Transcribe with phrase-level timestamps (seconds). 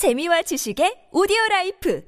[0.00, 2.00] 재미와 지식의 오디오 life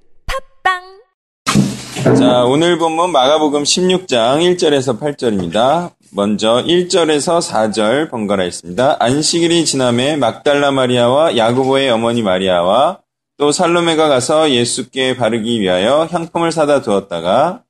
[0.64, 5.92] 팟빵 자, 오늘 본문 마가복음 16장 1절에서 8절입니다.
[6.10, 8.96] 먼저 1절에서 4절 번갈아 읽습니다.
[8.98, 13.00] 안식일이 지나매 막달라 마리아와 야고보의 어머니 마리아와
[13.36, 17.64] 또 살로메가 가서 예수께 바르기 위하여 향품을 사다 두었다가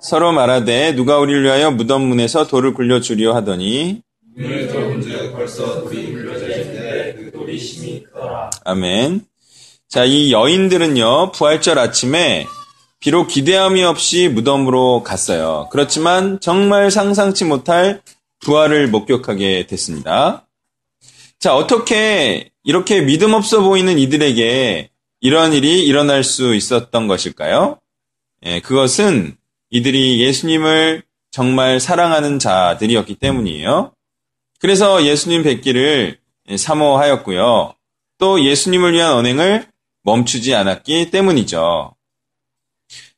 [0.00, 4.02] 서로 말하되 누가 우리를 위하여 무덤 문에서 돌을 굴려 주리오 하더니
[8.64, 9.26] 아멘.
[9.88, 12.46] 자, 이 여인들은요, 부활절 아침에
[12.98, 15.68] 비록 기대함이 없이 무덤으로 갔어요.
[15.70, 18.00] 그렇지만 정말 상상치 못할
[18.40, 20.46] 부활을 목격하게 됐습니다.
[21.38, 24.88] 자, 어떻게 이렇게 믿음 없어 보이는 이들에게
[25.20, 27.78] 이런 일이 일어날 수 있었던 것일까요?
[28.44, 29.36] 예, 그것은
[29.70, 33.92] 이들이 예수님을 정말 사랑하는 자들이었기 때문이에요.
[34.62, 36.20] 그래서 예수님 뵙기를
[36.56, 37.74] 사모하였고요.
[38.18, 39.66] 또 예수님을 위한 언행을
[40.04, 41.96] 멈추지 않았기 때문이죠.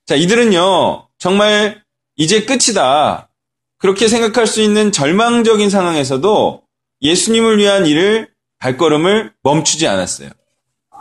[0.07, 1.85] 자, 이들은요, 정말
[2.17, 3.29] 이제 끝이다.
[3.77, 6.63] 그렇게 생각할 수 있는 절망적인 상황에서도
[7.03, 10.31] 예수님을 위한 일을, 발걸음을 멈추지 않았어요.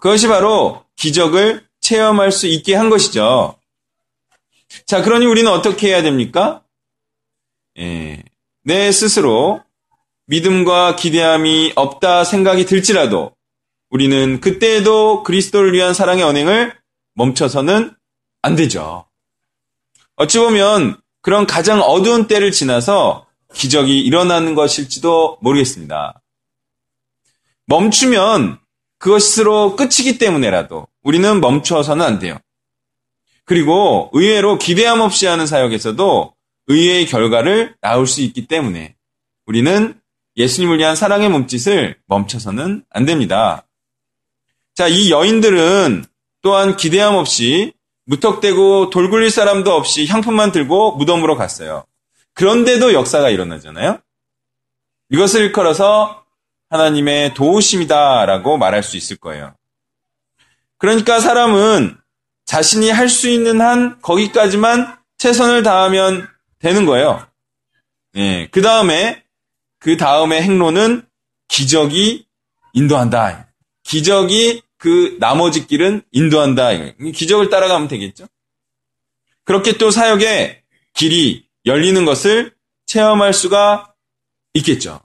[0.01, 3.57] 그것이 바로 기적을 체험할 수 있게 한 것이죠.
[4.85, 6.63] 자, 그러니 우리는 어떻게 해야 됩니까?
[7.79, 8.21] 예,
[8.63, 9.63] 내 스스로
[10.27, 13.35] 믿음과 기대함이 없다 생각이 들지라도
[13.89, 16.73] 우리는 그때에도 그리스도를 위한 사랑의 언행을
[17.15, 17.95] 멈춰서는
[18.41, 19.05] 안 되죠.
[20.15, 26.21] 어찌 보면 그런 가장 어두운 때를 지나서 기적이 일어나는 것일지도 모르겠습니다.
[27.65, 28.59] 멈추면
[28.97, 32.37] 그것으로 끝이기 때문에라도 우리는 멈춰서는 안 돼요.
[33.45, 36.33] 그리고 의외로 기대함 없이 하는 사역에서도
[36.67, 38.95] 의외의 결과를 낳을 수 있기 때문에
[39.45, 39.99] 우리는
[40.37, 43.65] 예수님을 위한 사랑의 몸짓을 멈춰서는 안 됩니다.
[44.75, 46.05] 자, 이 여인들은
[46.41, 47.73] 또한 기대함 없이
[48.05, 51.85] 무턱대고 돌 굴릴 사람도 없이 향품만 들고 무덤으로 갔어요.
[52.33, 53.99] 그런데도 역사가 일어나잖아요.
[55.09, 56.23] 이것을 일컬어서
[56.69, 59.55] 하나님의 도우심이다라고 말할 수 있을 거예요.
[60.77, 61.97] 그러니까 사람은
[62.45, 66.27] 자신이 할 수 있는 한 거기까지만 최선을 다하면
[66.59, 67.25] 되는 거예요.
[68.15, 69.22] 예, 그 다음에
[69.83, 71.05] 그 다음에 행로는
[71.49, 72.25] 기적이
[72.71, 73.53] 인도한다.
[73.83, 76.69] 기적이 그 나머지 길은 인도한다.
[77.13, 78.27] 기적을 따라가면 되겠죠.
[79.43, 80.63] 그렇게 또 사역의
[80.93, 82.53] 길이 열리는 것을
[82.85, 83.93] 체험할 수가
[84.53, 85.01] 있겠죠.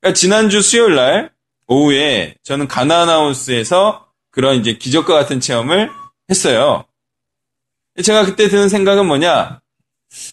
[0.00, 1.32] 그러니까 지난주 수요일 날
[1.66, 5.90] 오후에 저는 가나나우스에서 그런 이제 기적과 같은 체험을
[6.30, 6.84] 했어요.
[8.00, 9.60] 제가 그때 드는 생각은 뭐냐?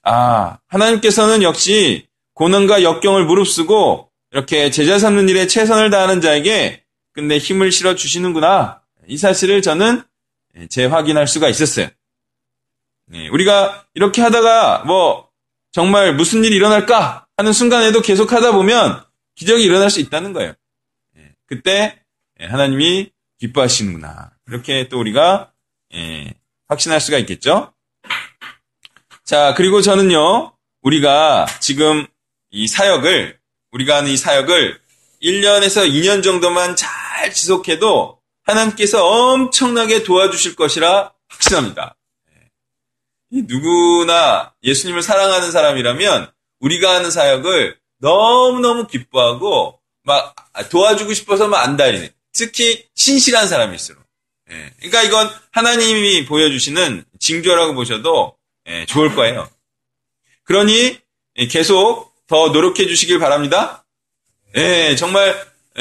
[0.03, 2.04] 아, 하나님께서는 역시
[2.35, 8.81] 고난과 역경을 무릅쓰고 이렇게 제자 삼는 일에 최선을 다하는 자에게 근데 힘을 실어 주시는구나.
[9.07, 10.03] 이 사실을 저는
[10.69, 11.87] 재확인할 수가 있었어요.
[13.07, 15.29] 네, 우리가 이렇게 하다가 뭐
[15.71, 19.03] 정말 무슨 일이 일어날까 하는 순간에도 계속 하다 보면
[19.35, 20.53] 기적이 일어날 수 있다는 거예요.
[21.13, 22.01] 네, 그때
[22.39, 24.31] 하나님이 기뻐하시는구나.
[24.47, 25.53] 이렇게 또 우리가
[25.93, 26.33] 예,
[26.67, 27.73] 확신할 수가 있겠죠.
[29.23, 32.05] 자, 그리고 저는요, 우리가 지금
[32.55, 33.37] 이 사역을,
[33.71, 34.79] 우리가 하는 이 사역을
[35.21, 41.97] 1년에서 2년 정도만 잘 지속해도 하나님께서 엄청나게 도와주실 것이라 확신합니다.
[43.31, 50.33] 누구나 예수님을 사랑하는 사람이라면 우리가 하는 사역을 너무너무 기뻐하고 막
[50.69, 54.01] 도와주고 싶어서 막 안달리는 특히 신실한 사람일수록.
[54.77, 58.37] 그러니까 이건 하나님이 보여주시는 징조라고 보셔도
[58.87, 59.49] 좋을 거예요.
[60.43, 60.99] 그러니
[61.49, 63.85] 계속 더 노력해 주시길 바랍니다.
[64.55, 65.35] 예, 정말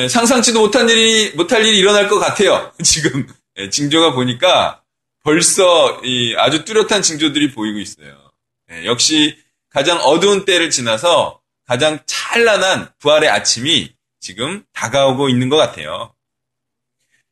[0.09, 2.73] 상상치도 못한 일이 못할 일이 일어날 것 같아요.
[2.83, 3.27] 지금
[3.71, 4.83] 징조가 보니까
[5.23, 6.01] 벌써
[6.39, 8.31] 아주 뚜렷한 징조들이 보이고 있어요.
[8.73, 9.39] 예, 역시
[9.71, 16.15] 가장 어두운 때를 지나서 가장 찬란한 부활의 아침이 지금 다가오고 있는 것 같아요.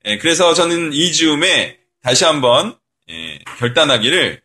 [0.05, 2.77] 예, 그래서 저는 이 즈음에 다시 한번
[3.11, 4.41] 예, 결단하기를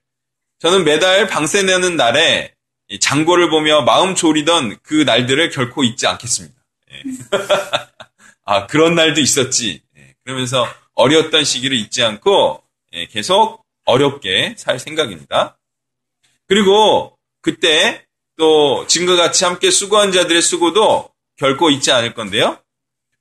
[0.59, 2.53] 저는 매달 방세 내는 날에
[2.99, 6.55] 장고를 보며 마음 졸이던 그 날들을 결코 잊지 않겠습니다.
[6.91, 7.03] 예.
[8.45, 9.81] 아, 그런 날도 있었지.
[9.97, 12.63] 예, 그러면서 어려웠던 시기를 잊지 않고
[12.93, 15.57] 예, 계속 어렵게 살 생각입니다.
[16.47, 18.05] 그리고 그때
[18.37, 22.59] 또 지금과 같이 함께 수고한 자들의 수고도 결코 잊지 않을 건데요.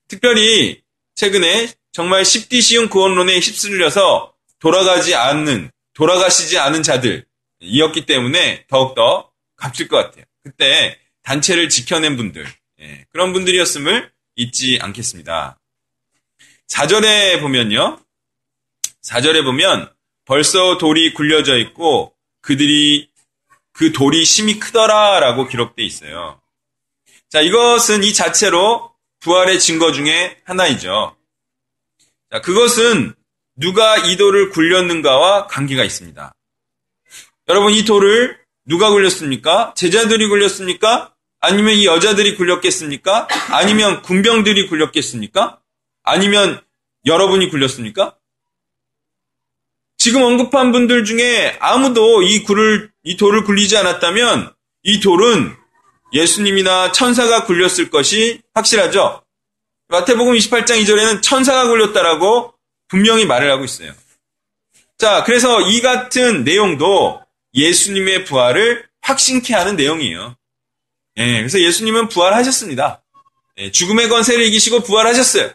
[0.09, 0.83] 특별히
[1.15, 7.25] 최근에 정말 십디 시운 구원론에 휩쓸려서 돌아가지 않는, 돌아가시지 않은 자들
[7.61, 9.31] 이었기 때문에 더욱더
[9.67, 10.25] 값질 것 같아요.
[10.43, 12.47] 그때 단체를 지켜낸 분들,
[12.81, 15.59] 예, 그런 분들이었음을 잊지 않겠습니다.
[16.69, 17.99] 4절에 보면요.
[19.03, 19.93] 4절에 보면
[20.25, 23.09] 벌써 돌이 굴려져 있고 그들이
[23.73, 26.41] 그 돌이 심히 크더라라고 기록돼 있어요.
[27.29, 31.17] 자, 이것은 이 자체로 부활의 증거 중에 하나이죠.
[32.31, 33.15] 자, 그것은
[33.57, 36.35] 누가 이 돌을 굴렸는가와 관계가 있습니다.
[37.49, 39.75] 여러분, 이 돌을 누가 굴렸습니까?
[39.77, 41.15] 제자들이 굴렸습니까?
[41.41, 43.29] 아니면 이 여자들이 굴렸겠습니까?
[43.51, 45.61] 아니면 군병들이 굴렸겠습니까?
[46.03, 46.61] 아니면
[47.05, 48.17] 여러분이 굴렸습니까?
[49.99, 54.53] 지금 언급한 분들 중에 아무도 이 굴을, 이 돌을 굴리지 않았다면
[54.83, 55.55] 이 돌은
[56.13, 59.23] 예수님이나 천사가 굴렸을 것이 확실하죠?
[59.89, 62.55] 마태복음 28장 2절에는 천사가 굴렸다라고
[62.89, 63.93] 분명히 말을 하고 있어요.
[64.99, 67.26] 자, 그래서 이 같은 내용도
[67.57, 70.37] 예수님의 부활을 확신케 하는 내용이에요.
[71.17, 73.03] 예, 그래서 예수님은 부활하셨습니다.
[73.59, 75.51] 예, 죽음의 권세를 이기시고 부활하셨어요.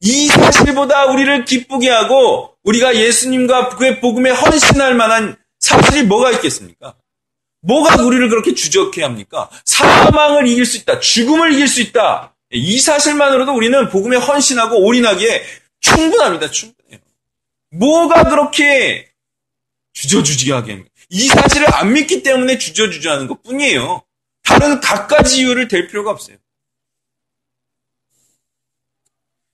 [0.00, 6.94] 이 사실보다 우리를 기쁘게 하고 우리가 예수님과 그의 복음에 헌신할 만한 사실이 뭐가 있겠습니까?
[7.62, 9.48] 뭐가 우리를 그렇게 주저케 합니까?
[9.64, 11.00] 사망을 이길 수 있다.
[11.00, 12.34] 죽음을 이길 수 있다.
[12.52, 15.42] 예, 이 사실만으로도 우리는 복음에 헌신하고 올인하기에
[15.80, 16.50] 충분합니다.
[16.50, 17.00] 충분해요.
[17.70, 19.08] 뭐가 그렇게
[19.94, 20.90] 주저주지하게 합니까?
[21.14, 24.02] 이 사실을 안 믿기 때문에 주저주저하는 것 뿐이에요.
[24.42, 26.36] 다른 갖가지 이유를 댈 필요가 없어요.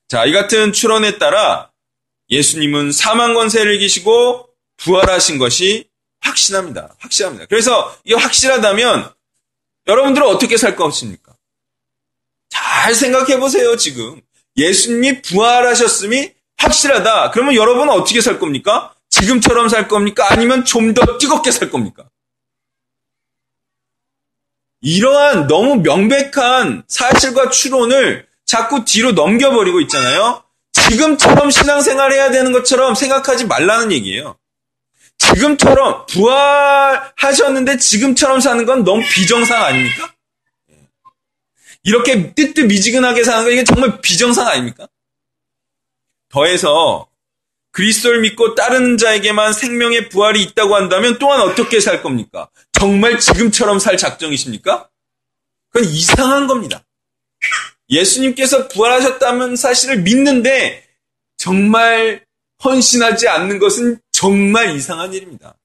[0.09, 1.71] 자, 이 같은 추론에 따라
[2.31, 4.49] 예수님은 사망 권세를 이기시고
[4.79, 5.87] 부활하신 것이
[6.21, 6.95] 확신합니다.
[6.99, 7.45] 확실합니다.
[7.45, 9.13] 그래서 이게 확실하다면
[9.87, 11.35] 여러분들은 어떻게 살 것입니까?
[12.49, 14.23] 잘 생각해 보세요, 지금.
[14.57, 17.33] 예수님이 부활하셨음이 확실하다.
[17.33, 18.95] 그러면 여러분은 어떻게 살 겁니까?
[19.21, 20.27] 지금처럼 살 겁니까?
[20.31, 22.05] 아니면 좀 더 뜨겁게 살 겁니까?
[24.81, 30.43] 이러한 너무 명백한 사실과 추론을 자꾸 뒤로 넘겨버리고 있잖아요.
[30.73, 34.37] 지금처럼 신앙생활 해야 되는 것처럼 생각하지 말라는 얘기예요.
[35.19, 40.13] 지금처럼 부활하셨는데 지금처럼 사는 건 너무 비정상 아닙니까?
[41.83, 44.89] 이렇게 뜨뜻 미지근하게 사는 거 이게 정말 비정상 아닙니까?
[46.31, 47.07] 더해서
[47.73, 52.49] 그리스도를 믿고 따르는 자에게만 생명의 부활이 있다고 한다면 또한 어떻게 살 겁니까?
[52.73, 54.89] 정말 지금처럼 살 작정이십니까?
[55.71, 56.85] 그건 이상한 겁니다.
[57.89, 60.87] 예수님께서 부활하셨다는 사실을 믿는데
[61.37, 62.25] 정말
[62.63, 65.57] 헌신하지 않는 것은 정말 이상한 일입니다.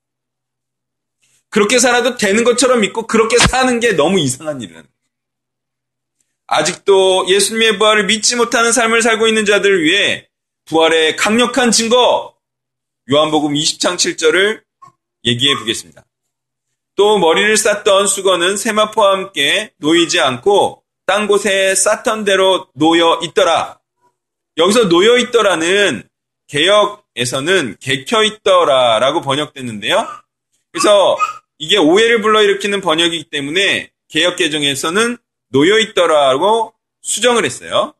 [1.49, 4.87] 그렇게 살아도 되는 것처럼 믿고 그렇게 사는 게 너무 이상한 일이라는.
[6.47, 10.27] 아직도 예수님의 부활을 믿지 못하는 삶을 살고 있는 자들을 위해
[10.65, 12.35] 부활의 강력한 증거
[13.11, 14.63] 요한복음 20장 7절을
[15.23, 16.03] 얘기해 보겠습니다.
[16.95, 23.79] 또 머리를 쌌던 수건은 세마포와 함께 놓이지 않고 딴 곳에 쌌던 대로 놓여 있더라.
[24.57, 26.07] 여기서 놓여 있더라는
[26.47, 30.07] 개혁에서는 개켜 있더라라고 번역됐는데요.
[30.71, 31.17] 그래서
[31.59, 35.17] 이게 오해를 불러일으키는 번역이기 때문에 개혁 개정에서는
[35.49, 37.93] 놓여 있더라고 수정을 했어요.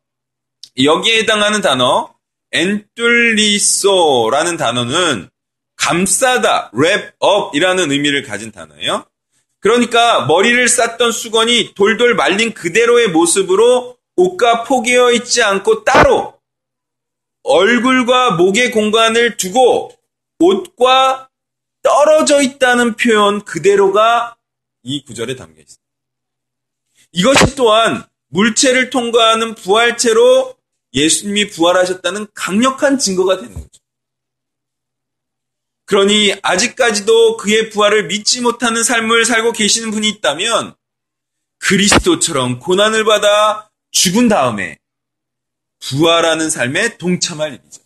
[0.81, 2.14] 여기에 해당하는 단어
[2.55, 5.29] 엔툴리소라는 단어는
[5.75, 9.05] 감싸다, 랩업이라는 의미를 가진 단어예요.
[9.59, 16.39] 그러니까 머리를 쌌던 수건이 돌돌 말린 그대로의 모습으로 옷과 포개어 있지 않고 따로
[17.43, 19.91] 얼굴과 목의 공간을 두고
[20.39, 21.29] 옷과
[21.83, 24.35] 떨어져 있다는 표현 그대로가
[24.83, 25.83] 이 구절에 담겨 있습니다.
[27.11, 30.54] 이것이 또한 물체를 통과하는 부활체로
[30.95, 33.69] 예수님이 부활하셨다는 강력한 증거가 되는 거죠.
[35.85, 40.73] 그러니 아직까지도 그의 부활을 믿지 못하는 삶을 살고 계시는 분이 있다면
[41.59, 44.79] 그리스도처럼 고난을 받아 죽은 다음에
[45.79, 47.81] 부활하는 삶에 동참할 일이죠.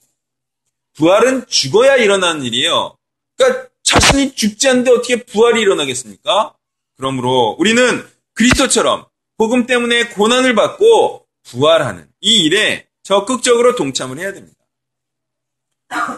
[0.94, 2.98] 부활은 죽어야 일어나는 일이에요.
[3.36, 6.56] 그러니까 자신이 죽지 않는데 어떻게 부활이 일어나겠습니까?
[6.98, 9.06] 그러므로 우리는 그리스도처럼
[9.38, 14.56] 복음 때문에 고난을 받고 부활하는 이 일에 적극적으로 동참을 해야 됩니다.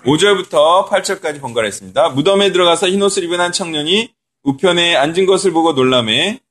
[0.04, 2.10] 5절부터 8절까지 번갈했습니다.
[2.10, 6.42] 무덤에 들어가서 흰옷을 입은 한 청년이 우편에 앉은 것을 보고 놀라매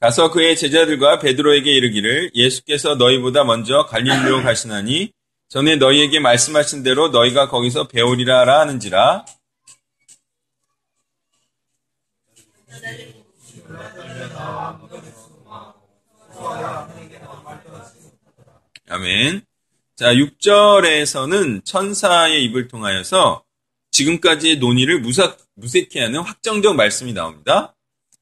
[0.00, 5.12] 가서 그의 제자들과 베드로에게 이르기를 예수께서 너희보다 먼저 갈릴리로 가시나니
[5.48, 9.24] 전에 너희에게 말씀하신 대로 너희가 거기서 배우리라 하는지라
[18.88, 19.44] 아멘.
[19.96, 23.44] 자, 6절에서는 천사의 입을 통하여서
[23.90, 27.74] 지금까지의 논의를 무사, 무색해 하는 확정적 말씀이 나옵니다.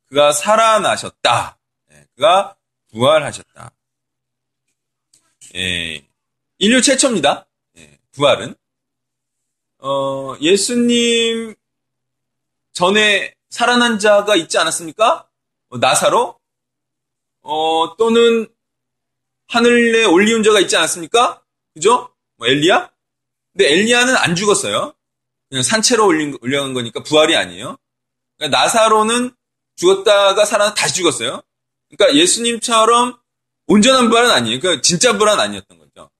[0.07, 1.59] 그가 살아나셨다.
[1.93, 2.57] 예, 그가
[2.91, 3.71] 부활하셨다.
[5.57, 6.07] 예,
[6.59, 7.47] 인류 최초입니다.
[7.77, 8.55] 예, 부활은.
[9.79, 11.55] 어, 예수님
[12.73, 15.29] 전에 살아난 자가 있지 않았습니까?
[15.69, 16.39] 어, 나사로?
[17.43, 18.49] 어, 또는
[19.49, 21.43] 하늘에 올리운 자가 있지 않았습니까?
[21.75, 22.11] 그죠?
[22.37, 22.91] 뭐 엘리야?
[23.53, 24.93] 근데 엘리야는 안 죽었어요.
[25.49, 27.77] 그냥 산채로 올린, 올려간 거니까 부활이 아니에요.
[28.37, 29.35] 그러니까 나사로는
[29.77, 31.43] 죽었다가 살아 다시 죽었어요.
[31.89, 33.19] 그러니까 예수님처럼
[33.67, 34.61] 온전한 부활은 아니에요.
[34.61, 36.11] 그러니까 진짜 부활은 아니었던 거죠.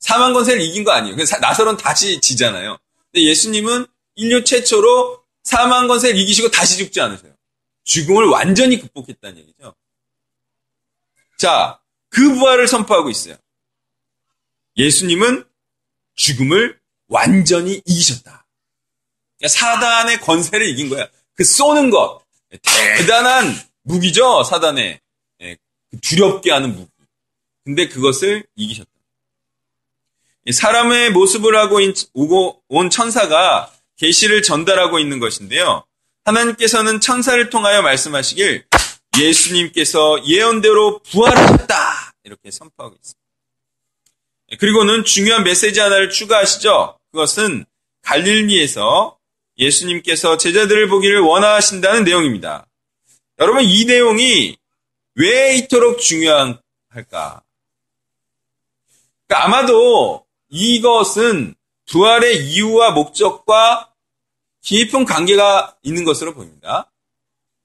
[0.00, 1.14] 사망 권세를 이긴 거 아니에요.
[1.14, 2.76] 그러니까 나사로는 다시 지잖아요.
[3.12, 3.86] 근데 예수님은
[4.16, 7.32] 인류 최초로 사망 권세를 이기시고 다시 죽지 않으세요.
[7.84, 9.74] 죽음을 완전히 극복했다는 얘기죠.
[11.36, 13.36] 자, 그 부활을 선포하고 있어요.
[14.76, 15.44] 예수님은
[16.14, 18.46] 죽음을 완전히 이기셨다.
[19.38, 21.08] 그러니까 사단의 권세를 이긴 거야.
[21.34, 22.22] 그 쏘는 것.
[22.62, 25.00] 대단한 무기죠, 사단의.
[25.40, 25.56] 예,
[25.90, 26.90] 그 두렵게 하는 무기.
[27.64, 28.90] 근데 그것을 이기셨다.
[30.52, 31.78] 사람의 모습을 하고
[32.14, 33.72] 오고 온 천사가
[34.02, 35.84] 계시를 전달하고 있는 것인데요.
[36.24, 38.64] 하나님께서는 천사를 통하여 말씀하시길
[39.16, 43.20] 예수님께서 예언대로 부활하셨다 이렇게 선포하고 있습니다.
[44.58, 46.98] 그리고는 중요한 메시지 하나를 추가하시죠.
[47.12, 47.64] 그것은
[48.02, 49.16] 갈릴리에서
[49.58, 52.66] 예수님께서 제자들을 보기를 원하신다는 내용입니다.
[53.38, 54.56] 여러분 이 내용이
[55.14, 56.58] 왜 이토록 중요할까?
[56.90, 57.44] 그러니까
[59.28, 61.54] 아마도 이것은
[61.86, 63.91] 부활의 이유와 목적과
[64.62, 66.90] 깊은 관계가 있는 것으로 보입니다.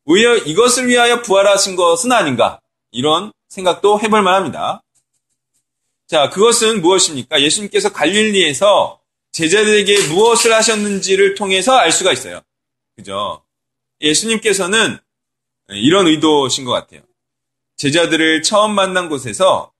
[0.06, 2.60] 오히려 이것을 위하여 부활하신 것은 아닌가
[2.92, 4.84] 이런 생각도 해볼 만합니다.
[6.08, 7.42] 자, 그것은 무엇입니까?
[7.42, 9.00] 예수님께서 갈릴리에서
[9.32, 12.42] 제자들에게 무엇을 하셨는지를 통해서 알 수가 있어요.
[12.96, 13.44] 그죠?
[14.01, 14.98] 예수님께서는
[15.70, 17.01] 이런 의도신 것 같아요.
[17.75, 19.72] 제자들을 처음 만난 곳에서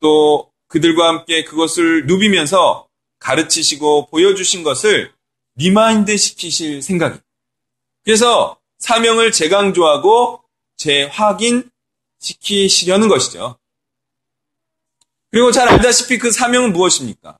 [0.00, 2.86] 또 그들과 함께 그것을 누비면서
[3.18, 5.12] 가르치시고 보여주신 것을
[5.56, 7.18] remind 시키실 생각이.
[8.04, 10.44] 그래서 사명을 재강조하고
[10.76, 13.58] 재확인시키시려는 것이죠.
[15.30, 17.38] 그리고 잘 알다시피 그 사명은 무엇입니까?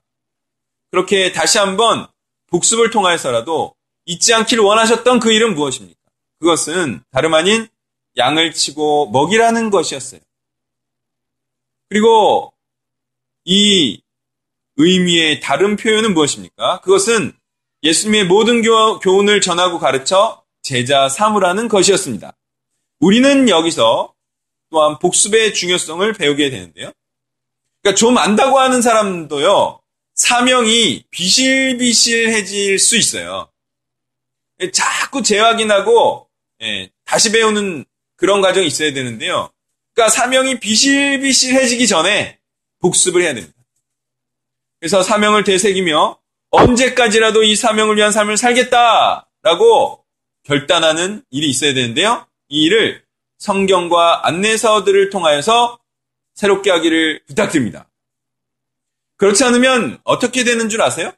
[0.90, 2.06] 그렇게 다시 한번
[2.46, 3.74] 복습을 통하여서라도
[4.06, 6.00] 잊지 않기를 원하셨던 그 일은 무엇입니까?
[6.38, 7.68] 그것은 다름 아닌
[8.16, 10.20] 양을 치고 먹이라는 것이었어요.
[11.88, 12.52] 그리고
[13.44, 14.00] 이
[14.76, 16.80] 의미의 다른 표현은 무엇입니까?
[16.80, 17.36] 그것은
[17.84, 22.34] 예수님의 모든 교훈을 전하고 가르쳐 제자 삼으라는 것이었습니다.
[22.98, 24.14] 우리는 여기서
[24.70, 26.90] 또한 복습의 중요성을 배우게 되는데요.
[27.82, 29.80] 그러니까 좀 안다고 하는 사람도요,
[30.14, 33.50] 사명이 비실비실해질 수 있어요.
[34.72, 36.28] 자꾸 재확인하고,
[36.62, 37.84] 예, 다시 배우는
[38.16, 39.50] 그런 과정이 있어야 되는데요.
[39.92, 42.38] 그러니까 사명이 비실비실해지기 전에
[42.80, 43.54] 복습을 해야 됩니다.
[44.80, 46.18] 그래서 사명을 되새기며
[46.54, 50.04] 언제까지라도 이 사명을 위한 삶을 살겠다라고
[50.44, 52.26] 결단하는 일이 있어야 되는데요.
[52.48, 53.02] 이 일을
[53.38, 55.78] 성경과 안내서들을 통하여서
[56.34, 57.88] 새롭게 하기를 부탁드립니다.
[59.16, 61.12] 그렇지 않으면 어떻게 되는 줄 아세요?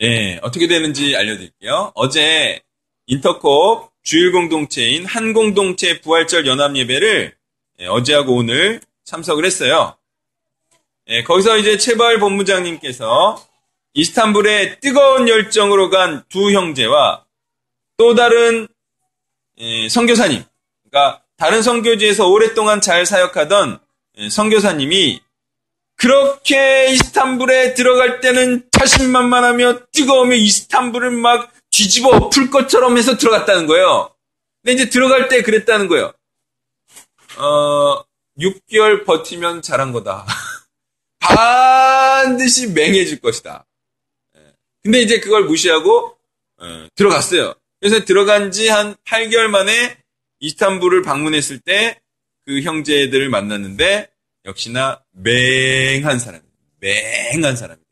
[0.00, 1.92] 예, 어떻게 되는지 알려드릴게요.
[1.94, 2.62] 어제
[3.06, 7.36] 인터콥 주일 공동체인 한 공동체 부활절 연합 예배를
[7.80, 9.97] 예, 어제하고 오늘 참석을 했어요.
[11.08, 13.42] 예, 거기서 이제 체발 본부장님께서
[13.94, 17.24] 이스탄불에 뜨거운 열정으로 간 두 형제와
[17.96, 18.68] 또 다른
[19.58, 20.44] 예, 선교사님,
[20.90, 23.78] 그러니까 다른 선교지에서 오랫동안 잘 사역하던
[24.18, 25.20] 예, 선교사님이
[25.96, 34.10] 그렇게 이스탄불에 들어갈 때는 자신만만하며 뜨거우며 이스탄불을 막 뒤집어 풀 것처럼 해서 들어갔다는 거예요.
[34.62, 36.12] 근데 이제 들어갈 때 그랬다는 거예요.
[37.38, 38.04] 어,
[38.38, 40.24] 6개월 버티면 잘한 거다.
[41.18, 43.66] 반드시 맹해질 것이다.
[44.36, 44.40] 예.
[44.82, 46.16] 근데 이제 그걸 무시하고
[46.58, 47.54] 어, 들어갔어요.
[47.80, 49.98] 그래서 들어간 지 한 8개월 만에
[50.40, 52.00] 이스탄불을 방문했을 때
[52.48, 54.08] 그 형제들을 만났는데
[54.46, 56.56] 역시나 맹한 사람입니다.
[56.80, 57.90] 맹한 사람입니다.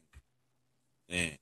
[1.12, 1.36] 예.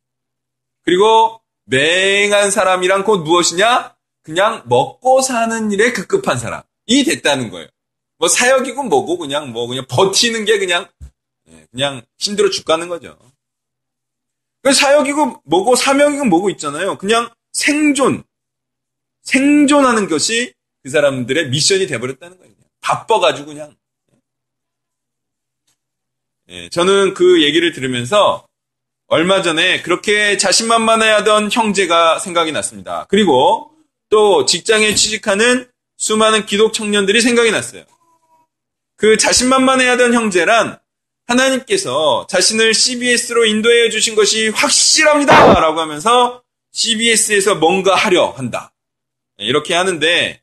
[0.83, 3.95] 그리고 맹한 사람이란 곧 무엇이냐?
[4.25, 7.69] 그냥 먹고 사는 일에 급급한 사람이 됐다는 거예요.
[8.19, 11.07] 뭐 사역이고 뭐고 그냥 뭐 그냥 버티는 게 그냥 예,
[11.71, 13.19] 그냥 힘들어 죽가는 거죠.
[14.73, 16.97] 사역이고 뭐고 사명이고 뭐고 있잖아요.
[16.99, 18.25] 그냥 생존,
[19.23, 22.55] 생존하는 것이 그 사람들의 미션이 돼버렸다는 거예요.
[22.81, 23.77] 바빠가지고 그냥.
[26.51, 28.47] 예, 저는 그 얘기를 들으면서
[29.07, 33.07] 얼마 전에 그렇게 자신만만해하던 형제가 생각이 났습니다.
[33.09, 33.73] 그리고
[34.11, 37.85] 또 직장에 취직하는 수많은 기독 청년들이 생각이 났어요.
[38.97, 40.79] 그 자신만만해하던 형제란
[41.27, 45.59] 하나님께서 자신을 CBS로 인도해 주신 것이 확실합니다!
[45.61, 48.75] 라고 하면서 CBS에서 뭔가 하려 한다.
[49.39, 50.43] 이렇게 하는데,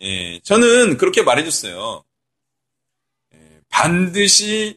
[0.00, 2.04] 예, 저는 그렇게 말해줬어요.
[3.34, 4.76] 예, 반드시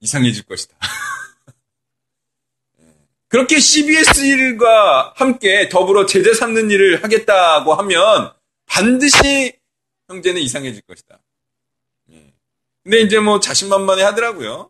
[0.00, 0.76] 이상해질 것이다.
[2.80, 2.84] 예,
[3.28, 8.32] 그렇게 CBS 일과 함께 더불어 제재 삼는 일을 하겠다고 하면
[8.66, 9.58] 반드시
[10.08, 11.20] 형제는 이상해질 것이다.
[12.90, 14.68] 근데 이제 뭐 자신만만해 하더라고요.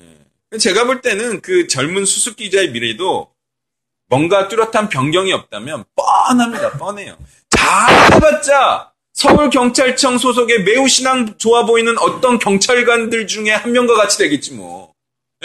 [0.00, 0.58] 예.
[0.58, 3.32] 제가 볼 때는 그 젊은 수습기자의 미래도
[4.08, 6.72] 뭔가 뚜렷한 변경이 없다면 뻔합니다.
[6.72, 7.16] 뻔해요.
[7.50, 14.54] 잘 해봤자 서울경찰청 소속의 매우 신앙 좋아 보이는 어떤 경찰관들 중에 한 명과 같이 되겠지
[14.54, 14.92] 뭐.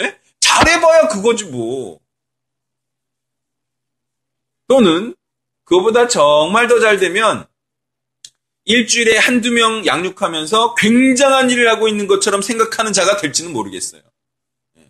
[0.00, 0.18] 예?
[0.40, 2.00] 잘해봐야 그거지 뭐.
[4.66, 5.14] 또는
[5.62, 7.46] 그거보다 정말 더 잘 되면
[8.64, 14.02] 일주일에 한두 명 양육하면서 굉장한 일을 하고 있는 것처럼 생각하는 자가 될지는 모르겠어요.
[14.78, 14.88] 예.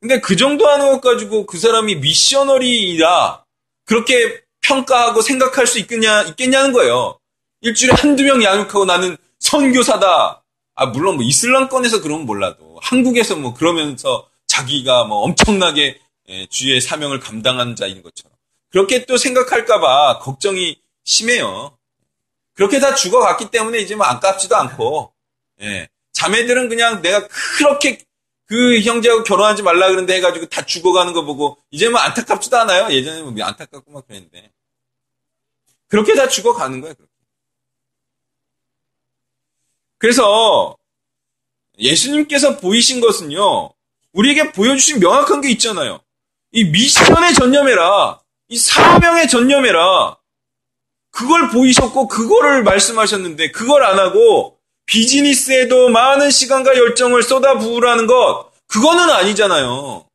[0.00, 3.44] 근데 그 정도 하는 것 가지고 그 사람이 미셔너리라
[3.84, 7.18] 그렇게 평가하고 생각할 수 있겠냐, 있겠냐는 거예요.
[7.60, 10.42] 일주일에 한두 명 양육하고 나는 선교사다.
[10.74, 15.98] 아, 물론 뭐 이슬람권에서 그러면 몰라도 한국에서 뭐 그러면서 자기가 뭐 엄청나게
[16.28, 18.34] 예, 주의 사명을 감당한 자인 것처럼
[18.70, 21.75] 그렇게 또 생각할까봐 걱정이 심해요.
[22.56, 25.12] 그렇게 다 죽어갔기 때문에 이제 뭐 안깝지도 않고,
[25.60, 25.88] 예.
[26.12, 27.98] 자매들은 그냥 내가 그렇게
[28.46, 32.90] 그 형제하고 결혼하지 말라 그런데 해가지고 다 죽어가는 거 보고 이제 뭐 안타깝지도 않아요.
[32.90, 34.50] 예전에 뭐 안타깝고 막 그랬는데.
[35.88, 36.94] 그렇게 다 죽어가는 거예요.
[39.98, 40.76] 그래서
[41.78, 43.70] 예수님께서 보이신 것은요,
[44.12, 46.00] 우리에게 보여주신 명확한 게 있잖아요.
[46.52, 48.20] 이 미션에 전념해라.
[48.48, 50.15] 이 사명에 전념해라.
[51.16, 60.06] 그걸 보이셨고 그거를 말씀하셨는데 그걸 안 하고 비즈니스에도 많은 시간과 열정을 쏟아부으라는 것 그거는 아니잖아요.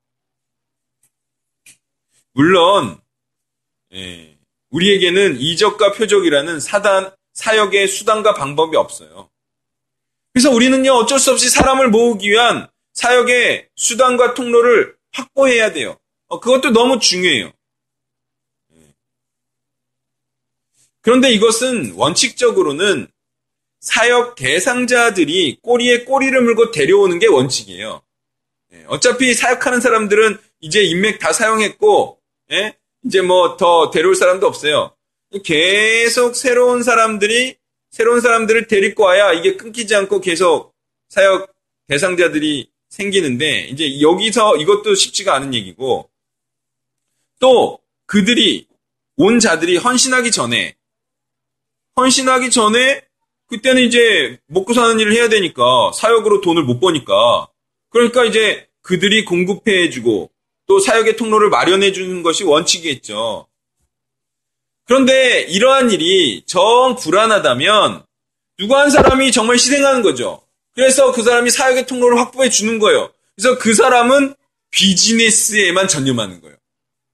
[2.33, 2.99] 물론
[3.95, 4.37] 예,
[4.69, 9.31] 우리에게는 이적과 표적이라는 사단 사역의 수단과 방법이 없어요.
[10.33, 15.97] 그래서 우리는요 어쩔 수 없이 사람을 모으기 위한 사역의 수단과 통로를 확보해야 돼요.
[16.27, 17.51] 어, 그것도 너무 중요해요.
[21.01, 23.07] 그런데 이것은 원칙적으로는
[23.79, 28.01] 사역 대상자들이 꼬리에 꼬리를 물고 데려오는 게 원칙이에요.
[28.73, 32.19] 예, 어차피 사역하는 사람들은 이제 인맥 다 사용했고,
[32.51, 32.77] 예?
[33.03, 34.95] 이제 뭐 더 데려올 사람도 없어요.
[35.43, 37.55] 계속 새로운 사람들이,
[37.89, 40.75] 새로운 사람들을 데리고 와야 이게 끊기지 않고 계속
[41.09, 41.51] 사역
[41.87, 46.09] 대상자들이 생기는데, 이제 여기서 이것도 쉽지가 않은 얘기고,
[47.39, 48.67] 또 그들이,
[49.17, 50.75] 온 자들이 헌신하기 전에
[51.97, 53.01] 헌신하기 전에
[53.49, 57.47] 그때는 이제 먹고 사는 일을 해야 되니까 사역으로 돈을 못 버니까
[57.89, 60.31] 그러니까 이제 그들이 공급해 주고
[60.67, 63.47] 또 사역의 통로를 마련해 주는 것이 원칙이겠죠.
[64.85, 68.03] 그런데 이러한 일이 정 불안하다면
[68.57, 70.41] 누구 한 사람이 정말 희생하는 거죠.
[70.73, 73.11] 그래서 그 사람이 사역의 통로를 확보해 주는 거예요.
[73.35, 74.35] 그래서 그 사람은
[74.71, 76.55] 비즈니스에만 전념하는 거예요.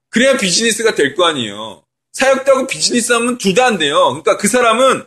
[0.10, 1.84] 그래야 비즈니스가 될 거 아니에요.
[2.18, 3.98] 사역도 하고 비즈니스 하면 둘 다 안 돼요.
[4.10, 5.06] 그러니까 그 사람은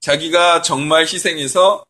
[0.00, 1.84] 자기가 정말 희생해서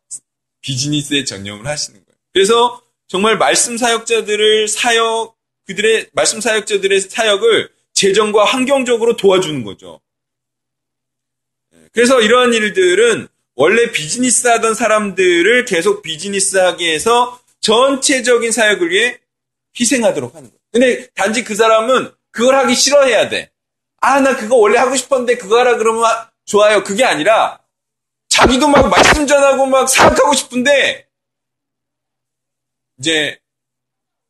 [0.62, 2.18] 비즈니스에 전념을 하시는 거예요.
[2.32, 10.00] 그래서 정말 말씀 사역자들을 사역, 그들의, 말씀 사역자들의 사역을 재정과 환경적으로 도와주는 거죠.
[11.92, 19.18] 그래서 이러한 일들은 원래 비즈니스 하던 사람들을 계속 비즈니스 하게 해서 전체적인 사역을 위해
[19.78, 20.58] 희생하도록 하는 거예요.
[20.72, 23.50] 근데 단지 그 사람은 그걸 하기 싫어해야 돼.
[24.00, 26.04] 아, 나 그거 원래 하고 싶었는데 그거 하라 그러면
[26.44, 26.82] 좋아요.
[26.84, 27.60] 그게 아니라
[28.28, 31.08] 자기도 막 말씀 전하고 막 사역하고 싶은데
[32.98, 33.38] 이제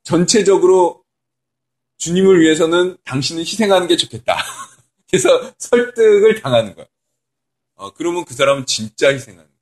[0.03, 1.05] 전체적으로
[1.99, 4.37] 주님을 위해서는 당신은 희생하는 게 좋겠다.
[5.11, 6.87] 그래서 설득을 당하는 거야.
[7.75, 9.59] 어, 그러면 그 사람은 진짜 희생하는 거야.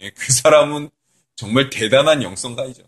[0.00, 0.90] 예, 그 사람은
[1.36, 2.82] 정말 대단한 영성가이죠.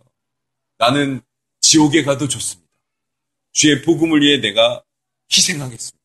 [0.78, 1.22] 나는
[1.60, 2.70] 지옥에 가도 좋습니다.
[3.52, 4.82] 주의 복음을 위해 내가
[5.30, 6.01] 희생하겠습니다.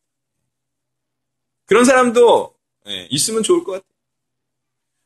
[1.68, 2.54] 그런 사람도
[2.88, 3.88] 예, 있으면 좋을 것 같아요.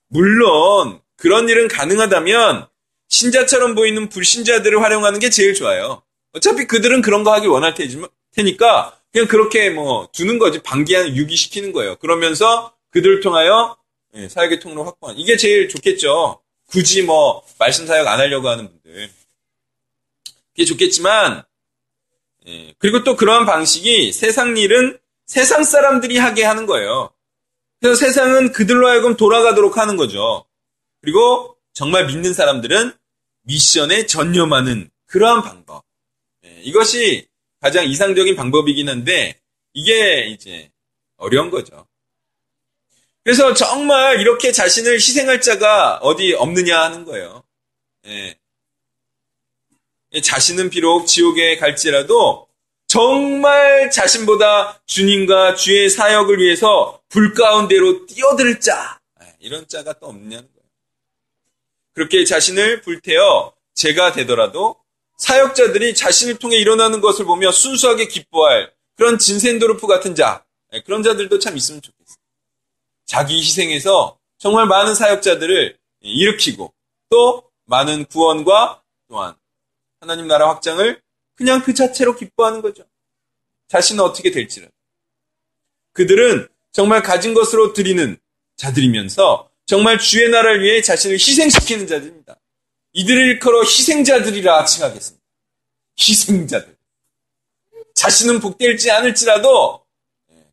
[0.06, 2.68] 물론 그런 일은 가능하다면
[3.08, 6.02] 신자처럼 보이는 불신자들을 활용하는 게 제일 좋아요.
[6.32, 11.96] 어차피 그들은 그런 거 하기 원할 테니까 그냥 그렇게 뭐 두는 거지 방기한 유기시키는 거예요.
[11.96, 13.76] 그러면서 그들을 통하여
[14.14, 16.40] 예, 사역의 통로 확보하는 이게 제일 좋겠죠.
[16.70, 19.10] 굳이 뭐 말씀 사역 안 하려고 하는 분들.
[20.52, 21.42] 그게 좋겠지만
[22.46, 25.01] 예, 그리고 또 그러한 방식이 세상 일은
[25.32, 27.08] 세상 사람들이 하게 하는 거예요.
[27.80, 30.44] 그래서 세상은 그들로 하여금 돌아가도록 하는 거죠.
[31.00, 32.92] 그리고 정말 믿는 사람들은
[33.44, 35.84] 미션에 전념하는 그러한 방법.
[36.44, 37.26] 예, 이것이
[37.62, 39.40] 가장 이상적인 방법이긴 한데
[39.72, 40.70] 이게 이제
[41.16, 41.86] 어려운 거죠.
[43.24, 47.42] 그래서 정말 이렇게 자신을 희생할 자가 어디 없느냐 하는 거예요.
[48.04, 48.36] 예.
[50.12, 52.51] 예 자신은 비록 지옥에 갈지라도
[52.92, 59.00] 정말 자신보다 주님과 주의 사역을 위해서 불 가운데로 뛰어들 자.
[59.22, 60.68] 예, 이런 자가 또 없냐는 거예요.
[61.94, 64.76] 그렇게 자신을 불태워 제가 되더라도
[65.16, 71.38] 사역자들이 자신을 통해 일어나는 것을 보며 순수하게 기뻐할 그런 진센도르프 같은 자, 예, 그런 자들도
[71.38, 72.18] 참 있으면 좋겠어요.
[73.06, 76.70] 자기 희생해서 정말 많은 사역자들을 일으키고
[77.08, 79.34] 또 많은 구원과 또한
[79.98, 81.00] 하나님 나라 확장을
[81.42, 82.84] 그냥 그 자체로 기뻐하는 거죠.
[83.66, 84.70] 자신은 어떻게 될지는.
[85.92, 88.16] 그들은 정말 가진 것으로 드리는
[88.54, 92.36] 자들이면서 정말 주의 나라를 위해 자신을 희생시키는 자들입니다.
[92.92, 95.24] 이들을 일컬어 희생자들이라 칭하겠습니다.
[95.98, 96.76] 희생자들.
[97.96, 99.84] 자신은 복될지 않을지라도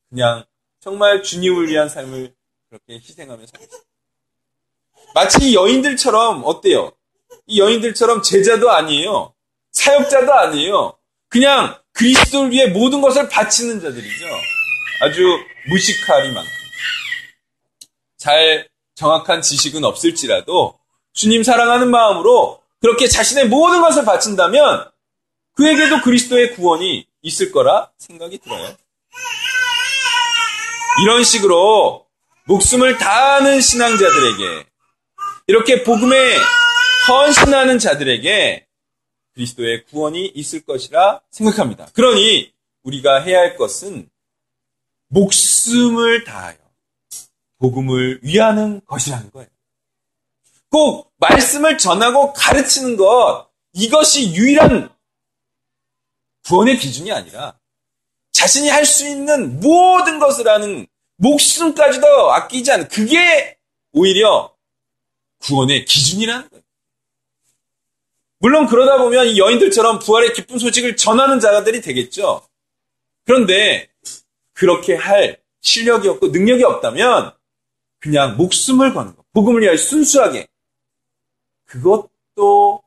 [0.10, 0.44] 그냥
[0.80, 2.34] 정말 주님을 위한 삶을
[2.68, 3.90] 그렇게 희생하며 살겠습니다.
[5.14, 6.94] 마치 여인들처럼 어때요?
[7.46, 9.36] 이 여인들처럼 제자도 아니에요.
[9.80, 10.94] 사역자도 아니에요.
[11.30, 14.26] 그냥 그리스도를 위해 모든 것을 바치는 자들이죠.
[15.02, 15.22] 아주
[15.70, 16.52] 무식하리만큼.
[18.18, 20.78] 잘 정확한 지식은 없을지라도
[21.14, 24.90] 주님 사랑하는 마음으로 그렇게 자신의 모든 것을 바친다면
[25.56, 28.76] 그에게도 그리스도의 구원이 있을 거라 생각이 들어요.
[31.04, 32.06] 이런 식으로
[32.46, 34.66] 목숨을 다하는 신앙자들에게
[35.48, 36.36] 이렇게 복음에
[37.08, 38.66] 헌신하는 자들에게
[39.44, 41.88] 그리스도의 구원이 있을 것이라 생각합니다.
[41.94, 42.52] 그러니
[42.84, 44.10] 우리가 해야 할 것은
[45.08, 46.58] 목숨을 다하여
[47.58, 49.50] 복음을 위하는 것이라는 거예요.
[50.70, 54.94] 꼭 말씀을 전하고 가르치는 것, 이것이 유일한
[56.46, 57.58] 구원의 기준이 아니라
[58.32, 63.58] 자신이 할 수 있는 모든 것을 하는 목숨까지도 아끼지 않은 그게
[63.92, 64.54] 오히려
[65.40, 66.64] 구원의 기준이라는 거예요.
[68.40, 72.42] 물론 그러다 보면 이 여인들처럼 부활의 기쁜 소식을 전하는 자들이 되겠죠.
[73.26, 73.90] 그런데
[74.54, 77.34] 그렇게 할 실력이 없고 능력이 없다면
[78.00, 80.48] 그냥 목숨을 거는 것, 복음을 위하여 순수하게
[81.66, 82.82] 그것도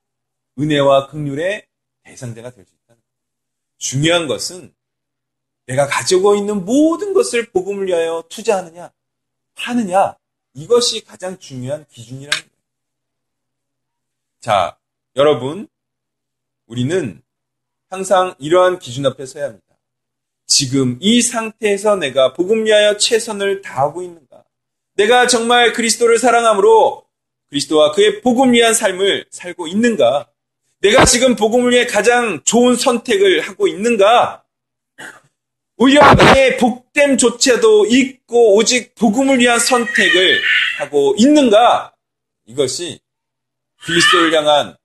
[0.58, 1.66] 은혜와 극률의
[2.02, 3.12] 대상자가 될 수 있다는 거예요.
[3.78, 4.74] 중요한 것은
[5.66, 8.90] 내가 가지고 있는 모든 것을 복음을 위하여 투자하느냐,
[9.54, 10.16] 하느냐,
[10.54, 12.52] 이것이 가장 중요한 기준이라는 거예요.
[14.40, 14.78] 자,
[15.14, 15.68] 여러분,
[16.66, 17.20] 우리는
[17.90, 19.66] 항상 이러한 기준 앞에 서야 합니다.
[20.46, 24.42] 지금 이 상태에서 내가 복음 위하여 최선을 다하고 있는가?
[24.94, 27.05] 내가 정말 그리스도를 사랑함으로
[27.51, 30.29] 그리스도와 그의 복음 위한 삶을 살고 있는가?
[30.81, 34.44] 내가 지금 복음을 위해 가장 좋은 선택을 하고 있는가?
[35.77, 40.40] 오히려 나의 복됨조차도 잊고 오직 복음을 위한 선택을
[40.79, 41.94] 하고 있는가?
[42.46, 42.98] 이것이
[43.85, 44.77] 그리스도를 향한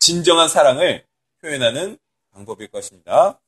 [0.00, 1.04] 진정한 사랑을
[1.42, 1.98] 표현하는
[2.32, 3.38] 방법일 것입니다.